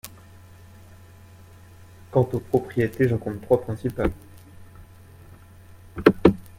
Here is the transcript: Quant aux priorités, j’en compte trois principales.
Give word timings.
Quant 2.09 2.27
aux 2.33 2.39
priorités, 2.59 3.07
j’en 3.07 3.19
compte 3.19 3.39
trois 3.43 3.61
principales. 3.61 4.11